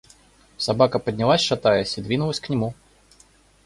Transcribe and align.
Собака 0.57 0.97
поднялась 0.97 1.41
шатаясь 1.41 1.99
и 1.99 2.01
двинулась 2.01 2.39
к 2.39 2.49
нему. 2.49 2.73